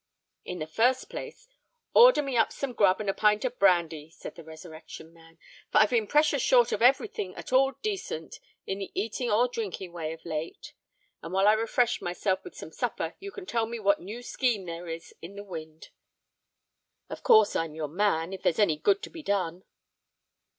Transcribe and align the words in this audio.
"In 0.43 0.57
the 0.57 0.65
first 0.65 1.11
place, 1.11 1.47
order 1.93 2.23
me 2.23 2.35
up 2.35 2.51
some 2.51 2.73
grub 2.73 2.99
and 2.99 3.07
a 3.07 3.13
pint 3.13 3.45
of 3.45 3.59
brandy," 3.59 4.09
said 4.09 4.33
the 4.33 4.43
Resurrection 4.43 5.13
Man; 5.13 5.37
"for 5.71 5.77
I've 5.77 5.91
been 5.91 6.07
precious 6.07 6.41
short 6.41 6.71
of 6.71 6.81
every 6.81 7.07
thing 7.07 7.35
at 7.35 7.53
all 7.53 7.73
decent 7.83 8.39
in 8.65 8.79
the 8.79 8.91
eating 8.99 9.29
or 9.29 9.47
drinking 9.47 9.93
way 9.93 10.11
of 10.11 10.25
late;—and 10.25 11.31
while 11.31 11.47
I 11.47 11.53
refresh 11.53 12.01
myself 12.01 12.43
with 12.43 12.55
some 12.57 12.71
supper, 12.71 13.13
you 13.19 13.31
can 13.31 13.45
tell 13.45 13.67
me 13.67 13.77
what 13.79 14.01
new 14.01 14.23
scheme 14.23 14.65
there 14.65 14.87
is 14.87 15.13
in 15.21 15.35
the 15.35 15.43
wind. 15.43 15.89
Of 17.07 17.21
course 17.21 17.55
I'm 17.55 17.75
your 17.75 17.87
man, 17.87 18.33
if 18.33 18.41
there's 18.41 18.57
any 18.57 18.77
good 18.77 19.03
to 19.03 19.11
be 19.11 19.21
done." 19.21 19.65